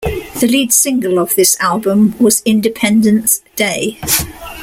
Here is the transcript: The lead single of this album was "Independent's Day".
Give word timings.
The 0.39 0.47
lead 0.47 0.73
single 0.73 1.19
of 1.19 1.35
this 1.35 1.55
album 1.59 2.17
was 2.17 2.41
"Independent's 2.43 3.43
Day". 3.55 3.99